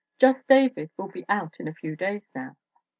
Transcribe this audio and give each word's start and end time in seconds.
Just 0.17 0.47
David 0.47 0.89
will 0.97 1.09
be 1.09 1.25
out 1.29 1.59
in 1.59 1.67
a 1.67 1.75
few 1.75 1.95
days 1.95 2.31
now. 2.33 2.55